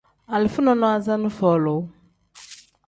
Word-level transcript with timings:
Alifa 0.27 0.61
nonaza 0.61 1.13
ni 1.21 1.29
folu. 1.37 1.75